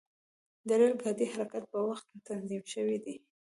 د 0.67 0.69
ریل 0.79 0.93
ګاډي 1.01 1.25
حرکت 1.33 1.63
په 1.71 1.79
وخت 1.89 2.07
تنظیم 2.27 2.63
شوی 2.73 2.97
دی. 3.05 3.15